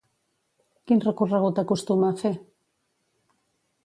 [0.91, 2.31] Quin recorregut acostuma a fer?